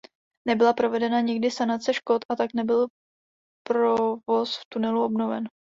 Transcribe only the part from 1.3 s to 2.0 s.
sanace